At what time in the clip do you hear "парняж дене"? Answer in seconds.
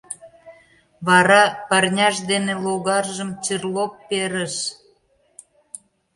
1.69-2.53